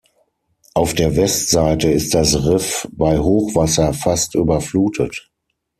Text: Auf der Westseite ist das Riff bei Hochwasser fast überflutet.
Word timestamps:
Auf 0.73 0.95
der 0.95 1.15
Westseite 1.15 1.87
ist 1.91 2.15
das 2.15 2.33
Riff 2.47 2.87
bei 2.91 3.19
Hochwasser 3.19 3.93
fast 3.93 4.33
überflutet. 4.33 5.29